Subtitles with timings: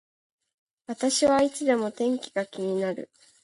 [0.87, 3.11] 私はいつでも天気が気になる